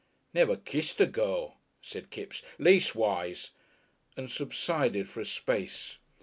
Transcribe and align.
"Never 0.33 0.55
kissed 0.55 0.99
a 0.99 1.05
girl," 1.05 1.59
said 1.79 2.09
Kipps; 2.09 2.41
"leastwise" 2.57 3.51
and 4.17 4.31
subsided 4.31 5.07
for 5.07 5.21
a 5.21 5.25
space. 5.25 5.97